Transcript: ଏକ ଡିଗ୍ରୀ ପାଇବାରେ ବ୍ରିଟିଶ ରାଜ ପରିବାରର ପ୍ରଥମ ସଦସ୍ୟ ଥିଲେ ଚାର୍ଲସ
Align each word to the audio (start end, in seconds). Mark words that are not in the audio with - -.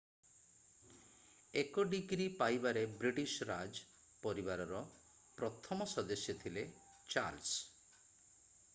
ଏକ 1.61 1.83
ଡିଗ୍ରୀ 1.91 2.25
ପାଇବାରେ 2.39 2.83
ବ୍ରିଟିଶ 3.03 3.47
ରାଜ 3.51 3.83
ପରିବାରର 4.25 4.81
ପ୍ରଥମ 5.43 5.91
ସଦସ୍ୟ 5.95 6.39
ଥିଲେ 6.47 6.69
ଚାର୍ଲସ 7.17 7.61